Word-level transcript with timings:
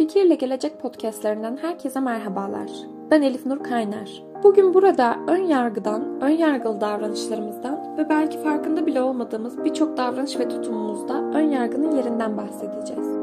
Fikirle 0.00 0.34
Gelecek 0.34 0.80
podcastlerinden 0.80 1.56
herkese 1.56 2.00
merhabalar. 2.00 2.70
Ben 3.10 3.22
Elif 3.22 3.46
Nur 3.46 3.62
Kaynar. 3.62 4.22
Bugün 4.42 4.74
burada 4.74 5.16
ön 5.28 5.42
yargıdan, 5.42 6.20
ön 6.20 6.30
yargılı 6.30 6.80
davranışlarımızdan 6.80 7.98
ve 7.98 8.08
belki 8.08 8.38
farkında 8.38 8.86
bile 8.86 9.02
olmadığımız 9.02 9.64
birçok 9.64 9.96
davranış 9.96 10.38
ve 10.38 10.48
tutumumuzda 10.48 11.14
ön 11.14 11.50
yargının 11.50 11.96
yerinden 11.96 12.36
bahsedeceğiz. 12.36 13.19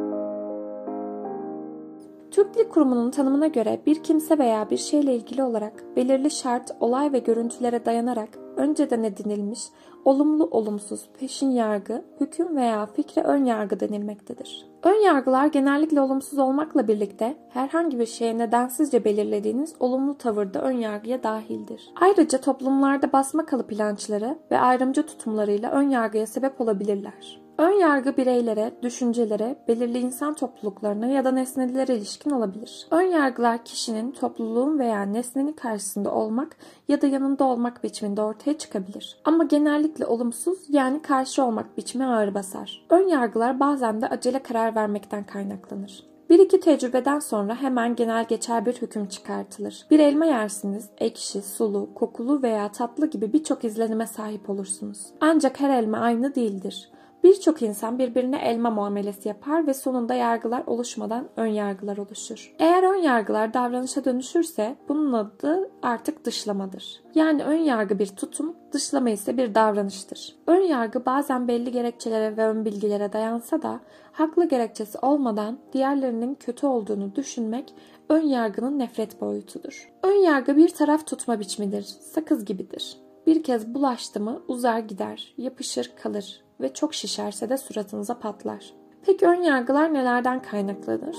Türk 2.38 2.56
Dil 2.56 2.70
Kurumu'nun 2.70 3.12
tanımına 3.12 3.48
göre 3.48 3.82
bir 3.86 4.04
kimse 4.04 4.38
veya 4.38 4.70
bir 4.70 4.78
şeyle 4.78 5.16
ilgili 5.16 5.44
olarak 5.44 5.84
belirli 5.96 6.32
şart, 6.32 6.72
olay 6.80 7.14
ve 7.14 7.20
görüntülere 7.20 7.86
dayanarak 7.86 8.30
önceden 8.58 9.04
edinilmiş, 9.04 9.60
olumlu 10.06 10.46
olumsuz, 10.46 11.10
peşin 11.20 11.52
yargı, 11.52 12.06
hüküm 12.20 12.56
veya 12.56 12.86
fikre 12.86 13.22
ön 13.22 13.46
yargı 13.46 13.80
denilmektedir. 13.80 14.66
Ön 14.84 15.06
yargılar 15.06 15.46
genellikle 15.46 16.02
olumsuz 16.02 16.40
olmakla 16.40 16.88
birlikte 16.88 17.38
herhangi 17.50 18.00
bir 18.00 18.06
şeye 18.06 18.38
nedensizce 18.38 19.06
belirlediğiniz 19.06 19.74
olumlu 19.80 20.18
tavırda 20.18 20.62
ön 20.62 20.78
yargıya 20.78 21.24
dahildir. 21.24 21.94
Ayrıca 22.02 22.42
toplumlarda 22.42 23.14
basma 23.14 23.46
kalıp 23.46 23.72
inançları 23.72 24.38
ve 24.52 24.60
ayrımcı 24.60 25.06
tutumlarıyla 25.06 25.72
ön 25.72 25.90
yargıya 25.90 26.28
sebep 26.28 26.62
olabilirler. 26.62 27.47
Ön 27.58 27.72
yargı 27.72 28.18
bireylere, 28.18 28.74
düşüncelere, 28.84 29.56
belirli 29.68 30.00
insan 30.00 30.34
topluluklarına 30.34 31.08
ya 31.08 31.26
da 31.26 31.32
nesnelere 31.32 31.96
ilişkin 31.96 32.32
olabilir. 32.32 32.88
Ön 32.92 33.02
yargılar 33.02 33.66
kişinin 33.66 34.12
topluluğun 34.12 34.80
veya 34.80 35.02
nesnenin 35.02 35.54
karşısında 35.54 36.12
olmak 36.12 36.58
ya 36.88 37.02
da 37.02 37.08
yanında 37.08 37.44
olmak 37.44 37.84
biçiminde 37.84 38.22
ortaya 38.22 38.58
çıkabilir. 38.58 39.18
Ama 39.26 39.44
genellikle 39.44 40.06
olumsuz 40.06 40.60
yani 40.70 41.02
karşı 41.02 41.44
olmak 41.44 41.78
biçimi 41.78 42.06
ağır 42.06 42.34
basar. 42.34 42.86
Ön 42.90 43.08
yargılar 43.08 43.60
bazen 43.60 44.02
de 44.02 44.08
acele 44.08 44.44
karar 44.44 44.76
vermekten 44.76 45.24
kaynaklanır. 45.24 46.04
Bir 46.30 46.40
iki 46.40 46.60
tecrübeden 46.60 47.20
sonra 47.20 47.62
hemen 47.62 47.96
genel 47.96 48.26
geçer 48.26 48.66
bir 48.66 48.74
hüküm 48.74 49.06
çıkartılır. 49.06 49.86
Bir 49.92 50.00
elma 50.00 50.26
yersiniz, 50.26 50.90
ekşi, 50.98 51.42
sulu, 51.42 51.90
kokulu 51.96 52.42
veya 52.42 52.72
tatlı 52.72 53.10
gibi 53.10 53.34
birçok 53.34 53.64
izlenime 53.64 54.08
sahip 54.08 54.50
olursunuz. 54.50 55.00
Ancak 55.22 55.60
her 55.60 55.70
elma 55.70 55.98
aynı 55.98 56.36
değildir. 56.36 56.92
Birçok 57.28 57.62
insan 57.62 58.00
birbirine 58.00 58.38
elma 58.38 58.70
muamelesi 58.70 59.28
yapar 59.28 59.68
ve 59.68 59.74
sonunda 59.74 60.14
yargılar 60.14 60.64
oluşmadan 60.68 61.28
ön 61.36 61.48
yargılar 61.48 61.98
oluşur. 61.98 62.56
Eğer 62.60 62.84
ön 62.84 63.02
yargılar 63.02 63.54
davranışa 63.54 64.06
dönüşürse 64.06 64.76
bunun 64.90 65.14
adı 65.14 65.70
artık 65.82 66.26
dışlamadır. 66.26 67.04
Yani 67.16 67.44
ön 67.44 67.58
yargı 67.58 68.00
bir 68.00 68.08
tutum, 68.08 68.56
dışlama 68.72 69.10
ise 69.10 69.38
bir 69.38 69.56
davranıştır. 69.56 70.36
Ön 70.48 70.62
yargı 70.62 71.06
bazen 71.06 71.48
belli 71.48 71.72
gerekçelere 71.72 72.38
ve 72.38 72.48
ön 72.48 72.66
bilgilere 72.66 73.14
dayansa 73.14 73.62
da 73.62 73.80
haklı 74.12 74.50
gerekçesi 74.50 74.98
olmadan 74.98 75.60
diğerlerinin 75.74 76.36
kötü 76.36 76.68
olduğunu 76.68 77.16
düşünmek 77.16 77.74
ön 78.10 78.22
yargının 78.22 78.80
nefret 78.80 79.22
boyutudur. 79.22 79.92
Ön 80.04 80.16
yargı 80.16 80.58
bir 80.58 80.70
taraf 80.70 81.08
tutma 81.08 81.40
biçimidir, 81.40 81.84
sakız 81.84 82.46
gibidir. 82.46 82.98
Bir 83.28 83.44
kez 83.44 83.74
bulaştı 83.74 84.20
mı 84.20 84.42
uzar 84.48 84.80
gider, 84.80 85.34
yapışır 85.38 85.92
kalır 86.04 86.47
ve 86.62 86.74
çok 86.74 86.94
şişerse 86.94 87.50
de 87.50 87.58
suratınıza 87.58 88.20
patlar. 88.20 88.74
Peki 89.06 89.28
ön 89.28 89.42
yargılar 89.42 89.94
nelerden 89.94 90.42
kaynaklanır? 90.42 91.18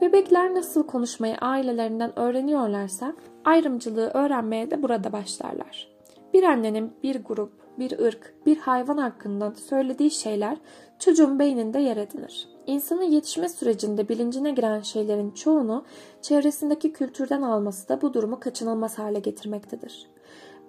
Bebekler 0.00 0.54
nasıl 0.54 0.86
konuşmayı 0.86 1.36
ailelerinden 1.36 2.18
öğreniyorlarsa 2.18 3.12
ayrımcılığı 3.44 4.10
öğrenmeye 4.14 4.70
de 4.70 4.82
burada 4.82 5.12
başlarlar. 5.12 5.88
Bir 6.34 6.42
annenin 6.42 6.92
bir 7.02 7.24
grup, 7.24 7.52
bir 7.78 7.98
ırk, 7.98 8.34
bir 8.46 8.58
hayvan 8.58 8.96
hakkında 8.96 9.54
söylediği 9.54 10.10
şeyler 10.10 10.58
çocuğun 10.98 11.38
beyninde 11.38 11.78
yer 11.78 11.96
edinir. 11.96 12.48
İnsanın 12.66 13.02
yetişme 13.02 13.48
sürecinde 13.48 14.08
bilincine 14.08 14.50
giren 14.50 14.80
şeylerin 14.80 15.30
çoğunu 15.30 15.84
çevresindeki 16.22 16.92
kültürden 16.92 17.42
alması 17.42 17.88
da 17.88 18.02
bu 18.02 18.14
durumu 18.14 18.40
kaçınılmaz 18.40 18.98
hale 18.98 19.18
getirmektedir. 19.18 20.09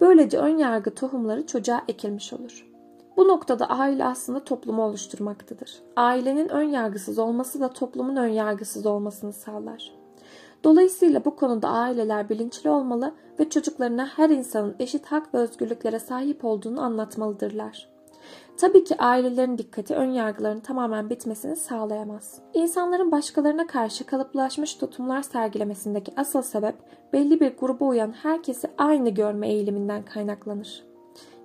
Böylece 0.02 0.38
ön 0.38 0.58
yargı 0.58 0.94
tohumları 0.94 1.46
çocuğa 1.46 1.82
ekilmiş 1.88 2.32
olur. 2.32 2.66
Bu 3.16 3.28
noktada 3.28 3.66
aile 3.66 4.04
aslında 4.04 4.44
toplumu 4.44 4.82
oluşturmaktadır. 4.82 5.82
Ailenin 5.96 6.48
ön 6.48 6.68
yargısız 6.68 7.18
olması 7.18 7.60
da 7.60 7.68
toplumun 7.68 8.16
ön 8.16 8.28
yargısız 8.28 8.86
olmasını 8.86 9.32
sağlar. 9.32 9.94
Dolayısıyla 10.64 11.24
bu 11.24 11.36
konuda 11.36 11.68
aileler 11.68 12.28
bilinçli 12.28 12.70
olmalı 12.70 13.14
ve 13.40 13.50
çocuklarına 13.50 14.06
her 14.06 14.30
insanın 14.30 14.74
eşit 14.78 15.06
hak 15.06 15.34
ve 15.34 15.38
özgürlüklere 15.38 15.98
sahip 15.98 16.44
olduğunu 16.44 16.80
anlatmalıdırlar. 16.80 17.91
Tabii 18.56 18.84
ki 18.84 18.96
ailelerin 18.98 19.58
dikkati 19.58 19.94
ön 19.94 20.10
yargıların 20.10 20.60
tamamen 20.60 21.10
bitmesini 21.10 21.56
sağlayamaz. 21.56 22.40
İnsanların 22.54 23.12
başkalarına 23.12 23.66
karşı 23.66 24.06
kalıplaşmış 24.06 24.74
tutumlar 24.74 25.22
sergilemesindeki 25.22 26.12
asıl 26.16 26.42
sebep 26.42 26.74
belli 27.12 27.40
bir 27.40 27.56
gruba 27.56 27.84
uyan 27.84 28.12
herkesi 28.12 28.68
aynı 28.78 29.10
görme 29.10 29.48
eğiliminden 29.48 30.04
kaynaklanır. 30.04 30.91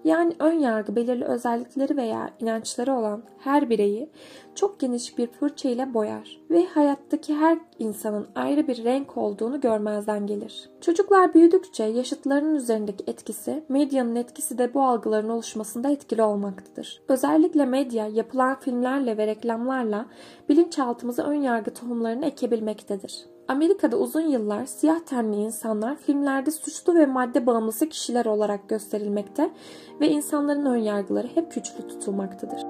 Yani 0.07 0.33
ön 0.39 0.59
yargı 0.59 0.95
belirli 0.95 1.25
özellikleri 1.25 1.97
veya 1.97 2.29
inançları 2.39 2.93
olan 2.93 3.23
her 3.39 3.69
bireyi 3.69 4.09
çok 4.55 4.79
geniş 4.79 5.17
bir 5.17 5.27
fırça 5.27 5.69
ile 5.69 5.93
boyar 5.93 6.41
ve 6.49 6.65
hayattaki 6.65 7.35
her 7.35 7.57
insanın 7.79 8.27
ayrı 8.35 8.67
bir 8.67 8.83
renk 8.83 9.17
olduğunu 9.17 9.61
görmezden 9.61 10.27
gelir. 10.27 10.69
Çocuklar 10.81 11.33
büyüdükçe 11.33 11.83
yaşıtlarının 11.83 12.55
üzerindeki 12.55 13.03
etkisi, 13.07 13.63
medyanın 13.69 14.15
etkisi 14.15 14.57
de 14.57 14.73
bu 14.73 14.83
algıların 14.83 15.29
oluşmasında 15.29 15.89
etkili 15.89 16.23
olmaktadır. 16.23 17.01
Özellikle 17.07 17.65
medya 17.65 18.07
yapılan 18.07 18.59
filmlerle 18.59 19.17
ve 19.17 19.27
reklamlarla 19.27 20.05
bilinçaltımıza 20.49 21.23
ön 21.23 21.41
yargı 21.41 21.73
tohumlarını 21.73 22.25
ekebilmektedir. 22.25 23.36
Amerika'da 23.47 23.97
uzun 23.97 24.21
yıllar 24.21 24.65
siyah 24.65 24.99
tenli 24.99 25.35
insanlar 25.35 25.95
filmlerde 25.95 26.51
suçlu 26.51 26.95
ve 26.95 27.05
madde 27.05 27.45
bağımlısı 27.45 27.89
kişiler 27.89 28.25
olarak 28.25 28.69
gösterilmekte 28.69 29.49
ve 30.01 30.09
insanların 30.09 30.65
önyargıları 30.65 31.27
hep 31.27 31.55
güçlü 31.55 31.87
tutulmaktadır. 31.87 32.61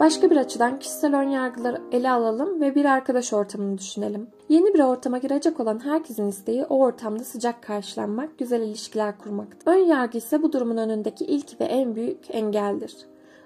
Başka 0.00 0.30
bir 0.30 0.36
açıdan 0.36 0.78
kişisel 0.78 1.16
önyargıları 1.16 1.82
ele 1.92 2.10
alalım 2.10 2.60
ve 2.60 2.74
bir 2.74 2.84
arkadaş 2.84 3.32
ortamını 3.32 3.78
düşünelim. 3.78 4.28
Yeni 4.48 4.74
bir 4.74 4.80
ortama 4.80 5.18
girecek 5.18 5.60
olan 5.60 5.84
herkesin 5.84 6.28
isteği 6.28 6.64
o 6.64 6.78
ortamda 6.78 7.24
sıcak 7.24 7.62
karşılanmak, 7.62 8.38
güzel 8.38 8.60
ilişkiler 8.60 9.18
kurmaktır. 9.18 9.72
Ön 9.72 9.86
yargı 9.86 10.18
ise 10.18 10.42
bu 10.42 10.52
durumun 10.52 10.76
önündeki 10.76 11.24
ilk 11.24 11.60
ve 11.60 11.64
en 11.64 11.94
büyük 11.94 12.34
engeldir. 12.34 12.96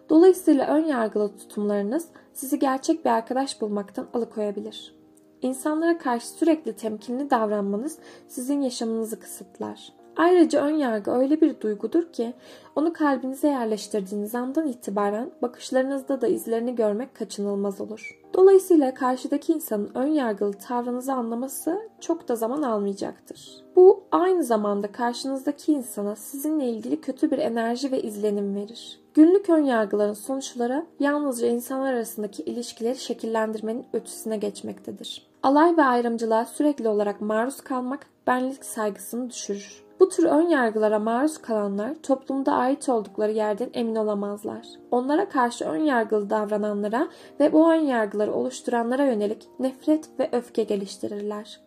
Dolayısıyla 0.08 0.66
ön 0.66 0.84
yargılı 0.84 1.36
tutumlarınız 1.36 2.08
sizi 2.32 2.58
gerçek 2.58 3.04
bir 3.04 3.10
arkadaş 3.10 3.60
bulmaktan 3.60 4.06
alıkoyabilir. 4.14 5.03
İnsanlara 5.44 5.98
karşı 5.98 6.26
sürekli 6.26 6.76
temkinli 6.76 7.30
davranmanız 7.30 7.98
sizin 8.28 8.60
yaşamınızı 8.60 9.20
kısıtlar. 9.20 9.92
Ayrıca 10.16 10.64
ön 10.64 10.74
yargı 10.74 11.10
öyle 11.10 11.40
bir 11.40 11.60
duygudur 11.60 12.12
ki 12.12 12.34
onu 12.76 12.92
kalbinize 12.92 13.48
yerleştirdiğiniz 13.48 14.34
andan 14.34 14.68
itibaren 14.68 15.30
bakışlarınızda 15.42 16.20
da 16.20 16.26
izlerini 16.26 16.74
görmek 16.74 17.14
kaçınılmaz 17.14 17.80
olur. 17.80 18.20
Dolayısıyla 18.34 18.94
karşıdaki 18.94 19.52
insanın 19.52 19.90
ön 19.94 20.06
yargılı 20.06 20.52
tavrınızı 20.52 21.12
anlaması 21.12 21.88
çok 22.00 22.28
da 22.28 22.36
zaman 22.36 22.62
almayacaktır. 22.62 23.64
Bu 23.76 24.02
aynı 24.12 24.44
zamanda 24.44 24.92
karşınızdaki 24.92 25.72
insana 25.72 26.16
sizinle 26.16 26.68
ilgili 26.68 27.00
kötü 27.00 27.30
bir 27.30 27.38
enerji 27.38 27.92
ve 27.92 28.02
izlenim 28.02 28.54
verir. 28.54 29.00
Günlük 29.14 29.50
ön 29.50 29.64
yargıların 29.64 30.12
sonuçları 30.12 30.86
yalnızca 31.00 31.46
insanlar 31.46 31.92
arasındaki 31.92 32.42
ilişkileri 32.42 32.96
şekillendirmenin 32.98 33.86
ötesine 33.92 34.36
geçmektedir. 34.36 35.26
Alay 35.42 35.76
ve 35.76 35.82
ayrımcılığa 35.82 36.44
sürekli 36.44 36.88
olarak 36.88 37.20
maruz 37.20 37.60
kalmak 37.60 38.06
benlik 38.26 38.64
saygısını 38.64 39.30
düşürür. 39.30 39.83
Bu 40.04 40.08
tür 40.08 40.24
ön 40.24 40.48
yargılara 40.48 40.98
maruz 40.98 41.38
kalanlar 41.38 41.94
toplumda 42.02 42.52
ait 42.52 42.88
oldukları 42.88 43.32
yerden 43.32 43.70
emin 43.74 43.94
olamazlar. 43.94 44.66
Onlara 44.90 45.28
karşı 45.28 45.64
ön 45.64 45.78
yargılı 45.78 46.30
davrananlara 46.30 47.08
ve 47.40 47.52
bu 47.52 47.72
ön 47.72 47.80
yargıları 47.80 48.32
oluşturanlara 48.32 49.04
yönelik 49.04 49.48
nefret 49.58 50.08
ve 50.18 50.28
öfke 50.32 50.62
geliştirirler. 50.62 51.60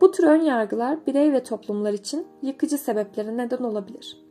Bu 0.00 0.10
tür 0.10 0.24
ön 0.24 0.40
yargılar 0.40 1.06
birey 1.06 1.32
ve 1.32 1.42
toplumlar 1.42 1.92
için 1.92 2.26
yıkıcı 2.42 2.78
sebeplere 2.78 3.36
neden 3.36 3.64
olabilir. 3.64 4.29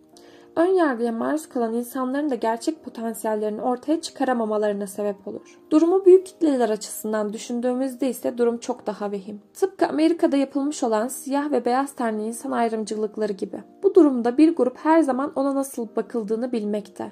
Ön 0.59 0.67
yargıya 0.67 1.11
maruz 1.11 1.49
kalan 1.49 1.73
insanların 1.73 2.29
da 2.29 2.35
gerçek 2.35 2.83
potansiyellerini 2.83 3.61
ortaya 3.61 4.01
çıkaramamalarına 4.01 4.87
sebep 4.87 5.27
olur. 5.27 5.59
Durumu 5.71 6.05
büyük 6.05 6.25
kitleler 6.25 6.69
açısından 6.69 7.33
düşündüğümüzde 7.33 8.09
ise 8.09 8.37
durum 8.37 8.57
çok 8.57 8.87
daha 8.87 9.11
vehim. 9.11 9.41
Tıpkı 9.53 9.87
Amerika'da 9.87 10.37
yapılmış 10.37 10.83
olan 10.83 11.07
siyah 11.07 11.51
ve 11.51 11.65
beyaz 11.65 11.91
tenli 11.91 12.23
insan 12.23 12.51
ayrımcılıkları 12.51 13.33
gibi. 13.33 13.63
Bu 13.83 13.95
durumda 13.95 14.37
bir 14.37 14.55
grup 14.55 14.77
her 14.77 15.01
zaman 15.01 15.31
ona 15.35 15.55
nasıl 15.55 15.87
bakıldığını 15.95 16.51
bilmekte. 16.51 17.11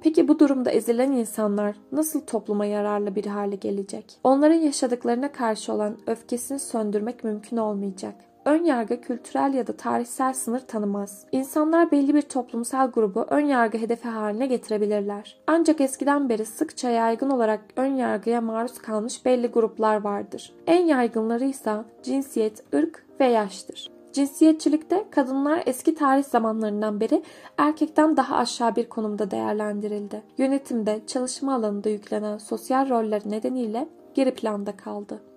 Peki 0.00 0.28
bu 0.28 0.38
durumda 0.38 0.70
ezilen 0.70 1.12
insanlar 1.12 1.76
nasıl 1.92 2.20
topluma 2.20 2.66
yararlı 2.66 3.14
bir 3.14 3.26
hale 3.26 3.56
gelecek? 3.56 4.20
Onların 4.24 4.60
yaşadıklarına 4.60 5.32
karşı 5.32 5.72
olan 5.72 5.98
öfkesini 6.06 6.58
söndürmek 6.58 7.24
mümkün 7.24 7.56
olmayacak. 7.56 8.14
Ön 8.48 8.64
yargı 8.64 9.00
kültürel 9.00 9.54
ya 9.54 9.66
da 9.66 9.72
tarihsel 9.72 10.34
sınır 10.34 10.60
tanımaz. 10.60 11.26
İnsanlar 11.32 11.90
belli 11.90 12.14
bir 12.14 12.22
toplumsal 12.22 12.90
grubu 12.90 13.26
ön 13.28 13.46
yargı 13.46 13.78
hedefi 13.78 14.08
haline 14.08 14.46
getirebilirler. 14.46 15.40
Ancak 15.46 15.80
eskiden 15.80 16.28
beri 16.28 16.44
sıkça 16.44 16.90
yaygın 16.90 17.30
olarak 17.30 17.60
ön 17.76 17.96
yargıya 17.96 18.40
maruz 18.40 18.78
kalmış 18.78 19.24
belli 19.24 19.46
gruplar 19.46 20.04
vardır. 20.04 20.54
En 20.66 20.86
yaygınları 20.86 21.44
ise 21.44 21.72
cinsiyet, 22.02 22.74
ırk 22.74 23.04
ve 23.20 23.26
yaştır. 23.26 23.90
Cinsiyetçilikte 24.12 25.04
kadınlar 25.10 25.62
eski 25.66 25.94
tarih 25.94 26.24
zamanlarından 26.24 27.00
beri 27.00 27.22
erkekten 27.58 28.16
daha 28.16 28.36
aşağı 28.36 28.76
bir 28.76 28.88
konumda 28.88 29.30
değerlendirildi. 29.30 30.22
Yönetimde, 30.38 31.00
çalışma 31.06 31.54
alanında 31.54 31.88
yüklenen 31.88 32.38
sosyal 32.38 32.88
roller 32.88 33.22
nedeniyle 33.24 33.88
geri 34.14 34.34
planda 34.34 34.76
kaldı. 34.76 35.27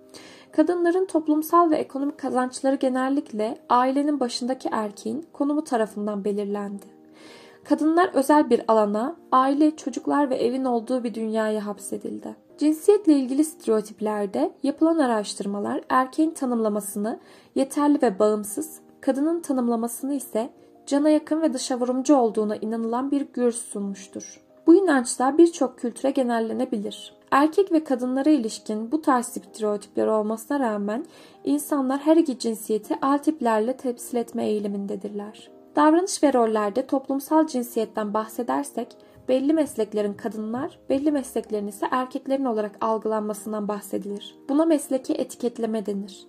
Kadınların 0.52 1.06
toplumsal 1.06 1.70
ve 1.70 1.76
ekonomik 1.76 2.18
kazançları 2.18 2.76
genellikle 2.76 3.58
ailenin 3.68 4.20
başındaki 4.20 4.68
erkeğin 4.72 5.26
konumu 5.32 5.64
tarafından 5.64 6.24
belirlendi. 6.24 6.86
Kadınlar 7.64 8.10
özel 8.14 8.50
bir 8.50 8.62
alana, 8.68 9.16
aile, 9.32 9.76
çocuklar 9.76 10.30
ve 10.30 10.36
evin 10.36 10.64
olduğu 10.64 11.04
bir 11.04 11.14
dünyaya 11.14 11.66
hapsedildi. 11.66 12.36
Cinsiyetle 12.58 13.12
ilgili 13.12 13.44
stereotiplerde 13.44 14.52
yapılan 14.62 14.98
araştırmalar 14.98 15.80
erkeğin 15.88 16.30
tanımlamasını 16.30 17.20
yeterli 17.54 18.02
ve 18.02 18.18
bağımsız, 18.18 18.80
kadının 19.00 19.40
tanımlamasını 19.40 20.14
ise 20.14 20.50
cana 20.86 21.10
yakın 21.10 21.42
ve 21.42 21.52
dışa 21.52 21.80
vurumcu 21.80 22.16
olduğuna 22.16 22.56
inanılan 22.56 23.10
bir 23.10 23.26
görüş 23.32 23.56
sunmuştur. 23.56 24.41
Bu 24.66 24.74
inançlar 24.74 25.38
birçok 25.38 25.78
kültüre 25.78 26.10
genellenebilir. 26.10 27.14
Erkek 27.30 27.72
ve 27.72 27.84
kadınlara 27.84 28.30
ilişkin 28.30 28.92
bu 28.92 29.02
tarz 29.02 29.26
stereotipler 29.26 30.06
olmasına 30.06 30.60
rağmen 30.60 31.04
insanlar 31.44 32.00
her 32.00 32.16
iki 32.16 32.38
cinsiyeti 32.38 32.98
al 33.02 33.18
tiplerle 33.18 33.76
temsil 33.76 34.16
etme 34.16 34.46
eğilimindedirler. 34.46 35.50
Davranış 35.76 36.22
ve 36.22 36.32
rollerde 36.32 36.86
toplumsal 36.86 37.46
cinsiyetten 37.46 38.14
bahsedersek 38.14 38.96
belli 39.28 39.52
mesleklerin 39.52 40.14
kadınlar, 40.14 40.78
belli 40.90 41.12
mesleklerin 41.12 41.66
ise 41.66 41.86
erkeklerin 41.90 42.44
olarak 42.44 42.76
algılanmasından 42.80 43.68
bahsedilir. 43.68 44.36
Buna 44.48 44.64
mesleki 44.64 45.12
etiketleme 45.12 45.86
denir. 45.86 46.26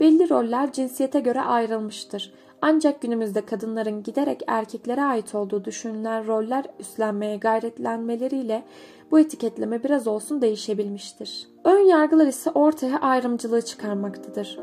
Belli 0.00 0.30
roller 0.30 0.72
cinsiyete 0.72 1.20
göre 1.20 1.40
ayrılmıştır. 1.40 2.32
Ancak 2.62 3.00
günümüzde 3.00 3.46
kadınların 3.46 4.02
giderek 4.02 4.42
erkeklere 4.46 5.02
ait 5.02 5.34
olduğu 5.34 5.64
düşünülen 5.64 6.26
roller 6.26 6.64
üstlenmeye 6.80 7.36
gayretlenmeleriyle 7.36 8.62
bu 9.10 9.18
etiketleme 9.18 9.82
biraz 9.82 10.06
olsun 10.06 10.42
değişebilmiştir. 10.42 11.48
Ön 11.64 11.78
yargılar 11.78 12.26
ise 12.26 12.50
ortaya 12.50 13.00
ayrımcılığı 13.00 13.62
çıkarmaktadır. 13.62 14.58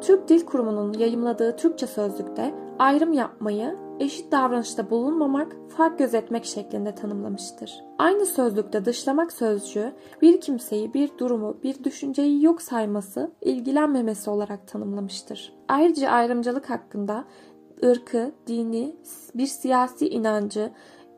Türk 0.00 0.28
Dil 0.28 0.46
Kurumu'nun 0.46 0.92
yayımladığı 0.92 1.56
Türkçe 1.56 1.86
sözlükte 1.86 2.54
ayrım 2.78 3.12
yapmayı 3.12 3.76
eşit 4.00 4.32
davranışta 4.32 4.90
bulunmamak, 4.90 5.56
fark 5.76 5.98
gözetmek 5.98 6.44
şeklinde 6.44 6.94
tanımlamıştır. 6.94 7.84
Aynı 7.98 8.26
sözlükte 8.26 8.84
dışlamak 8.84 9.32
sözcüğü 9.32 9.92
bir 10.22 10.40
kimseyi, 10.40 10.94
bir 10.94 11.10
durumu, 11.18 11.56
bir 11.62 11.84
düşünceyi 11.84 12.44
yok 12.44 12.62
sayması, 12.62 13.32
ilgilenmemesi 13.40 14.30
olarak 14.30 14.68
tanımlamıştır. 14.68 15.52
Ayrıca 15.68 16.10
ayrımcılık 16.10 16.70
hakkında 16.70 17.24
ırkı, 17.84 18.32
dini, 18.46 18.96
bir 19.34 19.46
siyasi 19.46 20.08
inancı, 20.08 20.70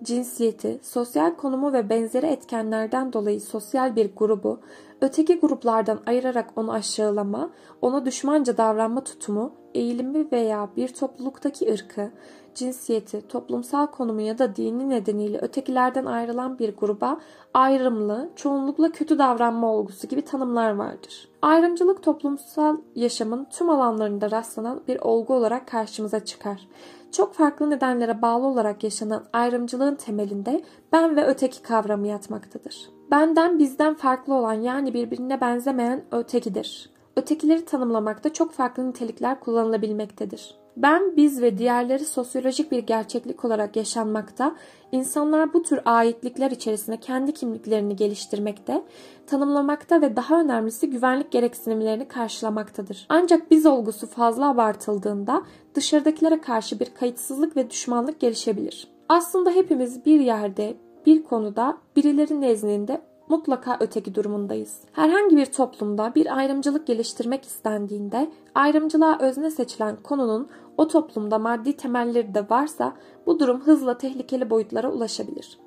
cinsiyeti, 0.02 0.78
sosyal 0.82 1.34
konumu 1.36 1.72
ve 1.72 1.88
benzeri 1.88 2.26
etkenlerden 2.26 3.12
dolayı 3.12 3.40
sosyal 3.40 3.96
bir 3.96 4.10
grubu 4.16 4.60
öteki 5.04 5.40
gruplardan 5.40 6.00
ayırarak 6.06 6.50
onu 6.56 6.72
aşağılama, 6.72 7.50
ona 7.82 8.06
düşmanca 8.06 8.56
davranma 8.56 9.04
tutumu, 9.04 9.52
eğilimi 9.74 10.32
veya 10.32 10.68
bir 10.76 10.88
topluluktaki 10.88 11.72
ırkı, 11.72 12.10
cinsiyeti, 12.54 13.28
toplumsal 13.28 13.86
konumu 13.86 14.20
ya 14.20 14.38
da 14.38 14.56
dini 14.56 14.90
nedeniyle 14.90 15.38
ötekilerden 15.38 16.04
ayrılan 16.04 16.58
bir 16.58 16.76
gruba 16.76 17.20
ayrımlı, 17.54 18.30
çoğunlukla 18.36 18.92
kötü 18.92 19.18
davranma 19.18 19.72
olgusu 19.72 20.08
gibi 20.08 20.22
tanımlar 20.22 20.70
vardır. 20.70 21.28
Ayrımcılık 21.42 22.02
toplumsal 22.02 22.76
yaşamın 22.94 23.46
tüm 23.50 23.70
alanlarında 23.70 24.30
rastlanan 24.30 24.80
bir 24.88 25.00
olgu 25.00 25.34
olarak 25.34 25.68
karşımıza 25.68 26.24
çıkar. 26.24 26.68
Çok 27.12 27.34
farklı 27.34 27.70
nedenlere 27.70 28.22
bağlı 28.22 28.46
olarak 28.46 28.84
yaşanan 28.84 29.24
ayrımcılığın 29.32 29.94
temelinde 29.94 30.64
ben 30.92 31.16
ve 31.16 31.26
öteki 31.26 31.62
kavramı 31.62 32.06
yatmaktadır. 32.06 32.90
Benden 33.14 33.58
bizden 33.58 33.94
farklı 33.94 34.34
olan 34.34 34.54
yani 34.54 34.94
birbirine 34.94 35.40
benzemeyen 35.40 36.04
ötekidir. 36.12 36.90
Ötekileri 37.16 37.64
tanımlamakta 37.64 38.32
çok 38.32 38.52
farklı 38.52 38.88
nitelikler 38.88 39.40
kullanılabilmektedir. 39.40 40.54
Ben, 40.76 41.16
biz 41.16 41.42
ve 41.42 41.58
diğerleri 41.58 42.04
sosyolojik 42.04 42.72
bir 42.72 42.78
gerçeklik 42.78 43.44
olarak 43.44 43.76
yaşanmakta, 43.76 44.54
insanlar 44.92 45.52
bu 45.52 45.62
tür 45.62 45.80
aitlikler 45.84 46.50
içerisinde 46.50 46.96
kendi 46.96 47.32
kimliklerini 47.32 47.96
geliştirmekte, 47.96 48.82
tanımlamakta 49.26 50.00
ve 50.00 50.16
daha 50.16 50.40
önemlisi 50.40 50.90
güvenlik 50.90 51.30
gereksinimlerini 51.30 52.08
karşılamaktadır. 52.08 53.06
Ancak 53.08 53.50
biz 53.50 53.66
olgusu 53.66 54.06
fazla 54.06 54.50
abartıldığında 54.50 55.42
dışarıdakilere 55.74 56.40
karşı 56.40 56.80
bir 56.80 56.94
kayıtsızlık 56.94 57.56
ve 57.56 57.70
düşmanlık 57.70 58.20
gelişebilir. 58.20 58.88
Aslında 59.08 59.50
hepimiz 59.50 60.06
bir 60.06 60.20
yerde, 60.20 60.76
bir 61.06 61.22
konuda 61.22 61.78
birileri 61.96 62.40
nezdinde 62.40 63.00
mutlaka 63.28 63.76
öteki 63.80 64.14
durumundayız. 64.14 64.80
Herhangi 64.92 65.36
bir 65.36 65.46
toplumda 65.46 66.14
bir 66.14 66.36
ayrımcılık 66.36 66.86
geliştirmek 66.86 67.44
istendiğinde 67.44 68.30
ayrımcılığa 68.54 69.18
özne 69.20 69.50
seçilen 69.50 69.96
konunun 69.96 70.48
o 70.76 70.88
toplumda 70.88 71.38
maddi 71.38 71.76
temelleri 71.76 72.34
de 72.34 72.50
varsa 72.50 72.92
bu 73.26 73.38
durum 73.38 73.60
hızla 73.60 73.98
tehlikeli 73.98 74.50
boyutlara 74.50 74.92
ulaşabilir. 74.92 75.58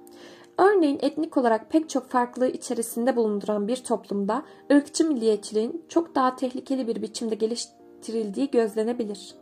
Örneğin 0.58 1.00
etnik 1.02 1.38
olarak 1.38 1.72
pek 1.72 1.90
çok 1.90 2.10
farklılığı 2.10 2.48
içerisinde 2.48 3.16
bulunduran 3.16 3.68
bir 3.68 3.76
toplumda 3.76 4.44
ırkçı 4.72 5.08
milliyetçiliğin 5.08 5.86
çok 5.90 6.16
daha 6.16 6.36
tehlikeli 6.36 6.88
bir 6.88 7.02
biçimde 7.02 7.36
geliştirildiği 7.36 8.52
gözlenebilir. 8.52 9.36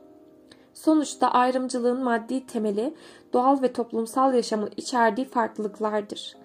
Sonuçta 0.75 1.27
ayrımcılığın 1.27 2.03
maddi 2.03 2.45
temeli 2.45 2.93
doğal 3.33 3.61
ve 3.61 3.73
toplumsal 3.73 4.33
yaşamın 4.33 4.69
içerdiği 4.77 5.27
farklılıklardır. 5.27 6.37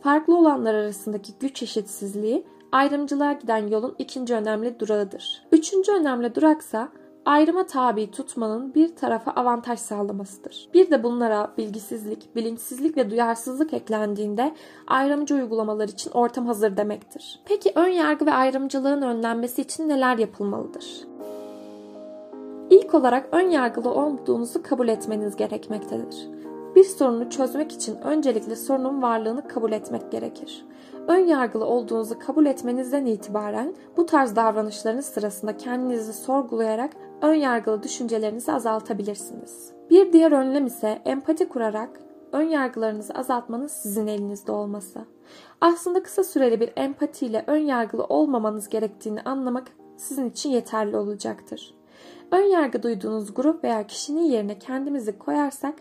Farklı 0.00 0.38
olanlar 0.38 0.74
arasındaki 0.74 1.32
güç 1.40 1.62
eşitsizliği 1.62 2.46
ayrımcılığa 2.72 3.32
giden 3.32 3.66
yolun 3.68 3.94
ikinci 3.98 4.34
önemli 4.34 4.80
durağıdır. 4.80 5.42
Üçüncü 5.52 5.92
önemli 5.92 6.34
duraksa 6.34 6.88
ayrıma 7.24 7.66
tabi 7.66 8.10
tutmanın 8.10 8.74
bir 8.74 8.96
tarafa 8.96 9.30
avantaj 9.30 9.78
sağlamasıdır. 9.78 10.68
Bir 10.74 10.90
de 10.90 11.02
bunlara 11.02 11.52
bilgisizlik, 11.58 12.36
bilinçsizlik 12.36 12.96
ve 12.96 13.10
duyarsızlık 13.10 13.72
eklendiğinde 13.74 14.54
ayrımcı 14.86 15.34
uygulamalar 15.34 15.88
için 15.88 16.10
ortam 16.10 16.46
hazır 16.46 16.76
demektir. 16.76 17.40
Peki 17.44 17.72
ön 17.74 17.88
yargı 17.88 18.26
ve 18.26 18.32
ayrımcılığın 18.32 19.02
önlenmesi 19.02 19.62
için 19.62 19.88
neler 19.88 20.18
yapılmalıdır? 20.18 21.15
İlk 22.86 22.94
olarak 22.94 23.28
ön 23.32 23.50
yargılı 23.50 23.90
olduğunuzu 23.90 24.62
kabul 24.62 24.88
etmeniz 24.88 25.36
gerekmektedir. 25.36 26.28
Bir 26.74 26.84
sorunu 26.84 27.30
çözmek 27.30 27.72
için 27.72 27.96
öncelikle 27.96 28.56
sorunun 28.56 29.02
varlığını 29.02 29.48
kabul 29.48 29.72
etmek 29.72 30.12
gerekir. 30.12 30.66
Ön 31.08 31.18
yargılı 31.18 31.64
olduğunuzu 31.64 32.18
kabul 32.18 32.46
etmenizden 32.46 33.06
itibaren 33.06 33.74
bu 33.96 34.06
tarz 34.06 34.36
davranışlarınız 34.36 35.06
sırasında 35.06 35.56
kendinizi 35.56 36.12
sorgulayarak 36.12 36.92
ön 37.22 37.34
yargılı 37.34 37.82
düşüncelerinizi 37.82 38.52
azaltabilirsiniz. 38.52 39.72
Bir 39.90 40.12
diğer 40.12 40.32
önlem 40.32 40.66
ise 40.66 41.02
empati 41.04 41.48
kurarak 41.48 42.00
ön 42.32 42.48
yargılarınızı 42.48 43.14
azaltmanız 43.14 43.72
sizin 43.72 44.06
elinizde 44.06 44.52
olması. 44.52 45.04
Aslında 45.60 46.02
kısa 46.02 46.24
süreli 46.24 46.60
bir 46.60 46.72
empatiyle 46.76 47.44
ön 47.46 47.60
yargılı 47.60 48.04
olmamanız 48.04 48.68
gerektiğini 48.68 49.22
anlamak 49.22 49.66
sizin 49.96 50.30
için 50.30 50.50
yeterli 50.50 50.96
olacaktır. 50.96 51.75
Ön 52.30 52.42
yargı 52.42 52.82
duyduğunuz 52.82 53.34
grup 53.34 53.64
veya 53.64 53.86
kişinin 53.86 54.24
yerine 54.24 54.58
kendimizi 54.58 55.18
koyarsak 55.18 55.74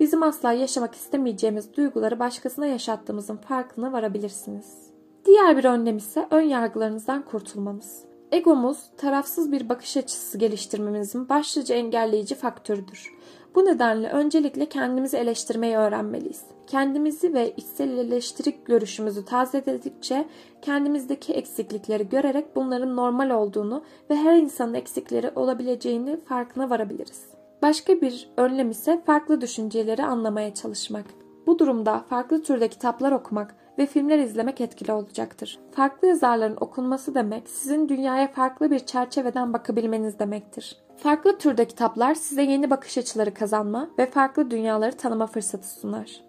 bizim 0.00 0.22
asla 0.22 0.52
yaşamak 0.52 0.94
istemeyeceğimiz 0.94 1.76
duyguları 1.76 2.18
başkasına 2.18 2.66
yaşattığımızın 2.66 3.36
farkına 3.36 3.92
varabilirsiniz. 3.92 4.90
Diğer 5.24 5.56
bir 5.56 5.64
önlem 5.64 5.96
ise 5.96 6.26
ön 6.30 6.42
yargılarınızdan 6.42 7.22
kurtulmanız. 7.22 8.04
Egomuz 8.32 8.78
tarafsız 8.96 9.52
bir 9.52 9.68
bakış 9.68 9.96
açısı 9.96 10.38
geliştirmemizin 10.38 11.28
başlıca 11.28 11.74
engelleyici 11.74 12.34
faktörüdür. 12.34 13.14
Bu 13.54 13.64
nedenle 13.64 14.08
öncelikle 14.08 14.66
kendimizi 14.66 15.16
eleştirmeyi 15.16 15.76
öğrenmeliyiz. 15.76 16.42
Kendimizi 16.66 17.34
ve 17.34 17.52
içsel 17.56 17.98
eleştiri 17.98 18.54
görüşümüzü 18.64 19.24
tazeledikçe 19.24 20.28
kendimizdeki 20.62 21.32
eksiklikleri 21.32 22.08
görerek 22.08 22.56
bunların 22.56 22.96
normal 22.96 23.30
olduğunu 23.30 23.82
ve 24.10 24.16
her 24.16 24.36
insanın 24.36 24.74
eksikleri 24.74 25.30
olabileceğini 25.36 26.20
farkına 26.24 26.70
varabiliriz. 26.70 27.24
Başka 27.62 28.00
bir 28.00 28.28
önlem 28.36 28.70
ise 28.70 29.02
farklı 29.06 29.40
düşünceleri 29.40 30.04
anlamaya 30.04 30.54
çalışmak. 30.54 31.04
Bu 31.46 31.58
durumda 31.58 32.04
farklı 32.08 32.42
türde 32.42 32.68
kitaplar 32.68 33.12
okumak 33.12 33.54
ve 33.78 33.86
filmler 33.86 34.18
izlemek 34.18 34.60
etkili 34.60 34.92
olacaktır. 34.92 35.58
Farklı 35.70 36.08
yazarların 36.08 36.56
okunması 36.60 37.14
demek 37.14 37.48
sizin 37.48 37.88
dünyaya 37.88 38.32
farklı 38.32 38.70
bir 38.70 38.78
çerçeveden 38.78 39.52
bakabilmeniz 39.52 40.18
demektir. 40.18 40.76
Farklı 40.96 41.38
türde 41.38 41.64
kitaplar 41.64 42.14
size 42.14 42.42
yeni 42.42 42.70
bakış 42.70 42.98
açıları 42.98 43.34
kazanma 43.34 43.88
ve 43.98 44.06
farklı 44.06 44.50
dünyaları 44.50 44.96
tanıma 44.96 45.26
fırsatı 45.26 45.68
sunar. 45.68 46.20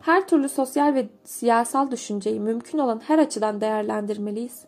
Her 0.00 0.28
türlü 0.28 0.48
sosyal 0.48 0.94
ve 0.94 1.08
siyasal 1.24 1.90
düşünceyi 1.90 2.40
mümkün 2.40 2.78
olan 2.78 3.00
her 3.06 3.18
açıdan 3.18 3.60
değerlendirmeliyiz. 3.60 4.64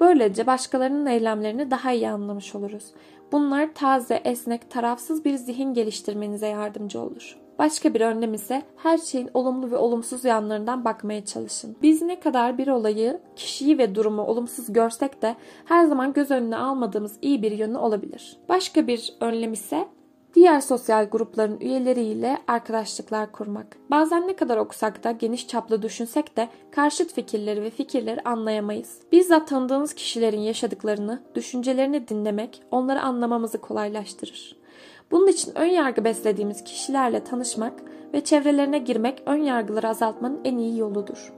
Böylece 0.00 0.46
başkalarının 0.46 1.06
eylemlerini 1.06 1.70
daha 1.70 1.92
iyi 1.92 2.10
anlamış 2.10 2.54
oluruz. 2.54 2.84
Bunlar 3.32 3.74
taze, 3.74 4.20
esnek, 4.24 4.70
tarafsız 4.70 5.24
bir 5.24 5.34
zihin 5.34 5.74
geliştirmenize 5.74 6.46
yardımcı 6.46 7.00
olur. 7.00 7.39
Başka 7.60 7.94
bir 7.94 8.00
önlem 8.00 8.34
ise 8.34 8.62
her 8.76 8.98
şeyin 8.98 9.30
olumlu 9.34 9.70
ve 9.70 9.76
olumsuz 9.76 10.24
yanlarından 10.24 10.84
bakmaya 10.84 11.24
çalışın. 11.24 11.76
Biz 11.82 12.02
ne 12.02 12.20
kadar 12.20 12.58
bir 12.58 12.68
olayı, 12.68 13.20
kişiyi 13.36 13.78
ve 13.78 13.94
durumu 13.94 14.22
olumsuz 14.22 14.72
görsek 14.72 15.22
de 15.22 15.36
her 15.64 15.84
zaman 15.84 16.12
göz 16.12 16.30
önüne 16.30 16.56
almadığımız 16.56 17.16
iyi 17.22 17.42
bir 17.42 17.52
yönü 17.52 17.76
olabilir. 17.76 18.36
Başka 18.48 18.86
bir 18.86 19.12
önlem 19.20 19.52
ise 19.52 19.88
diğer 20.34 20.60
sosyal 20.60 21.04
grupların 21.04 21.60
üyeleriyle 21.60 22.38
arkadaşlıklar 22.48 23.32
kurmak. 23.32 23.76
Bazen 23.90 24.28
ne 24.28 24.36
kadar 24.36 24.56
okusak 24.56 25.04
da 25.04 25.10
geniş 25.10 25.48
çaplı 25.48 25.82
düşünsek 25.82 26.36
de 26.36 26.48
karşıt 26.70 27.12
fikirleri 27.12 27.62
ve 27.62 27.70
fikirleri 27.70 28.20
anlayamayız. 28.20 28.98
Bizzat 29.12 29.48
tanıdığınız 29.48 29.94
kişilerin 29.94 30.40
yaşadıklarını, 30.40 31.22
düşüncelerini 31.34 32.08
dinlemek 32.08 32.62
onları 32.70 33.00
anlamamızı 33.00 33.60
kolaylaştırır. 33.60 34.59
Bunun 35.10 35.26
için 35.26 35.52
ön 35.54 35.66
yargı 35.66 36.04
beslediğimiz 36.04 36.64
kişilerle 36.64 37.24
tanışmak 37.24 37.82
ve 38.14 38.20
çevrelerine 38.20 38.78
girmek 38.78 39.22
ön 39.26 39.42
yargıları 39.42 39.88
azaltmanın 39.88 40.40
en 40.44 40.58
iyi 40.58 40.78
yoludur. 40.78 41.32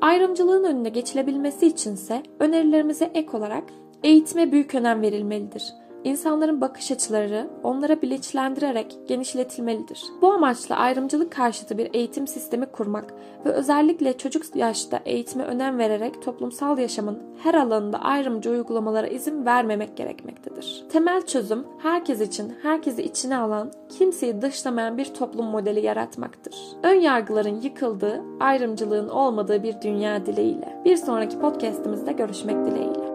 Ayrımcılığın 0.00 0.64
önüne 0.64 0.88
geçilebilmesi 0.88 1.66
içinse 1.66 2.22
önerilerimize 2.40 3.10
ek 3.14 3.36
olarak 3.36 3.64
eğitime 4.02 4.52
büyük 4.52 4.74
önem 4.74 5.02
verilmelidir. 5.02 5.74
İnsanların 6.04 6.60
bakış 6.60 6.92
açıları 6.92 7.50
onlara 7.62 8.02
bilinçlendirerek 8.02 8.98
genişletilmelidir. 9.08 10.04
Bu 10.22 10.32
amaçla 10.32 10.76
ayrımcılık 10.76 11.32
karşıtı 11.32 11.78
bir 11.78 11.94
eğitim 11.94 12.26
sistemi 12.26 12.66
kurmak 12.66 13.14
ve 13.44 13.50
özellikle 13.50 14.18
çocuk 14.18 14.56
yaşta 14.56 15.00
eğitime 15.04 15.44
önem 15.44 15.78
vererek 15.78 16.22
toplumsal 16.22 16.78
yaşamın 16.78 17.22
her 17.42 17.54
alanında 17.54 17.98
ayrımcı 17.98 18.50
uygulamalara 18.50 19.06
izin 19.06 19.46
vermemek 19.46 19.96
gerekmektedir. 19.96 20.84
Temel 20.92 21.26
çözüm 21.26 21.66
herkes 21.78 22.20
için, 22.20 22.52
herkesi 22.62 23.02
içine 23.02 23.36
alan, 23.36 23.72
kimseyi 23.88 24.42
dışlamayan 24.42 24.98
bir 24.98 25.04
toplum 25.04 25.46
modeli 25.46 25.80
yaratmaktır. 25.80 26.54
Ön 26.82 27.00
yargıların 27.00 27.60
yıkıldığı, 27.60 28.22
ayrımcılığın 28.40 29.08
olmadığı 29.08 29.62
bir 29.62 29.80
dünya 29.82 30.26
dileğiyle. 30.26 30.82
Bir 30.84 30.96
sonraki 30.96 31.38
podcast'imizde 31.38 32.12
görüşmek 32.12 32.66
dileğiyle. 32.66 33.05